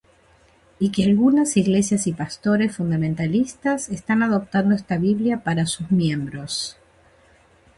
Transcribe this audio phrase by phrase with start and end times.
[0.79, 6.75] Y que algunas iglesias y pastores fundamentalistas están adoptando esta Biblia para sus miembros.